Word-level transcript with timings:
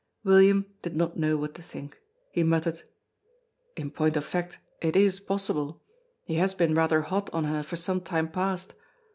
William 0.23 0.65
did 0.81 0.95
not 0.95 1.15
know 1.15 1.37
what 1.37 1.53
to 1.53 1.61
think. 1.61 1.99
He 2.31 2.41
muttered: 2.41 2.81
"In 3.77 3.91
point 3.91 4.17
of 4.17 4.25
fact, 4.25 4.57
it 4.81 4.95
is 4.95 5.19
possible. 5.19 5.79
He 6.23 6.37
has 6.37 6.55
been 6.55 6.73
rather 6.73 7.03
hot 7.03 7.29
on 7.31 7.43
her 7.43 7.61
for 7.61 7.75
some 7.75 8.01
time 8.01 8.27
past! 8.31 8.73